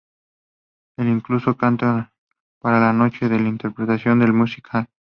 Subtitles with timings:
[0.97, 2.11] El incluso canta
[2.57, 4.87] para la noche de interpretaciones en el Music Hall.